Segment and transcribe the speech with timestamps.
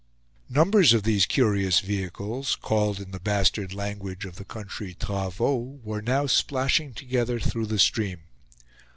[0.49, 6.01] Numbers of these curious vehicles, called, in the bastard language of the country travaux were
[6.01, 8.21] now splashing together through the stream.